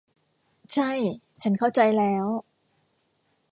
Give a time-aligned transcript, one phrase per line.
[0.73, 0.91] ใช่
[1.43, 2.25] ฉันเข้าใจแล้ว